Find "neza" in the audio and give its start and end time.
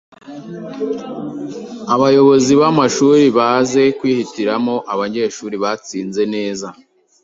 6.33-6.67